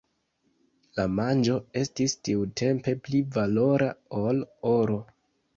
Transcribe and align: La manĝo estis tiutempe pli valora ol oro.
La 0.99 1.05
manĝo 1.17 1.57
estis 1.83 2.17
tiutempe 2.29 2.97
pli 3.09 3.23
valora 3.39 3.93
ol 4.23 4.43
oro. 4.73 4.99